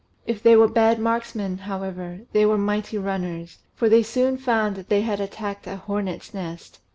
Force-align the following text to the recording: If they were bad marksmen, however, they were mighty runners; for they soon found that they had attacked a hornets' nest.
If 0.25 0.41
they 0.41 0.55
were 0.55 0.67
bad 0.67 0.97
marksmen, 0.97 1.59
however, 1.59 2.21
they 2.31 2.43
were 2.43 2.57
mighty 2.57 2.97
runners; 2.97 3.59
for 3.75 3.87
they 3.87 4.01
soon 4.01 4.35
found 4.39 4.75
that 4.77 4.89
they 4.89 5.01
had 5.01 5.19
attacked 5.21 5.67
a 5.67 5.75
hornets' 5.75 6.33
nest. 6.33 6.79